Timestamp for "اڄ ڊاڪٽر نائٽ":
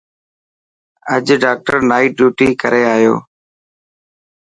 1.13-2.09